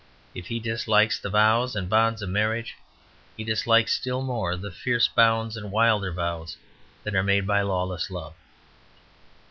If 0.33 0.47
he 0.47 0.59
dislikes 0.59 1.19
the 1.19 1.29
vows 1.29 1.75
and 1.75 1.87
bonds 1.87 2.23
of 2.23 2.29
marriage, 2.29 2.75
he 3.37 3.43
dislikes 3.43 3.93
still 3.93 4.23
more 4.23 4.55
the 4.57 4.71
fiercer 4.71 5.11
bonds 5.15 5.55
and 5.55 5.71
wilder 5.71 6.11
vows 6.11 6.57
that 7.03 7.13
are 7.13 7.21
made 7.21 7.45
by 7.45 7.61
lawless 7.61 8.09
love. 8.09 8.33